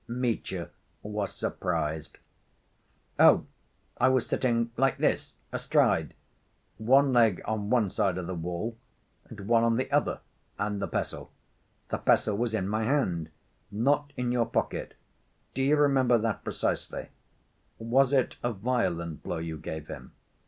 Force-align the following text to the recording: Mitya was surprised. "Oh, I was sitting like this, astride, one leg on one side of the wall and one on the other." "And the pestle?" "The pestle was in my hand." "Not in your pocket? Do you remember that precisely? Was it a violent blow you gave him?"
Mitya 0.07 0.71
was 1.03 1.31
surprised. 1.31 2.17
"Oh, 3.19 3.45
I 3.99 4.07
was 4.07 4.25
sitting 4.25 4.71
like 4.75 4.97
this, 4.97 5.33
astride, 5.51 6.15
one 6.79 7.13
leg 7.13 7.39
on 7.45 7.69
one 7.69 7.91
side 7.91 8.17
of 8.17 8.25
the 8.25 8.33
wall 8.33 8.75
and 9.25 9.41
one 9.41 9.63
on 9.63 9.77
the 9.77 9.91
other." 9.91 10.21
"And 10.57 10.81
the 10.81 10.87
pestle?" 10.87 11.31
"The 11.89 11.99
pestle 11.99 12.35
was 12.37 12.55
in 12.55 12.67
my 12.67 12.83
hand." 12.83 13.29
"Not 13.69 14.11
in 14.17 14.31
your 14.31 14.47
pocket? 14.47 14.95
Do 15.53 15.61
you 15.61 15.75
remember 15.75 16.17
that 16.17 16.43
precisely? 16.43 17.09
Was 17.77 18.11
it 18.11 18.37
a 18.41 18.51
violent 18.51 19.21
blow 19.21 19.37
you 19.37 19.59
gave 19.59 19.85
him?" 19.85 20.13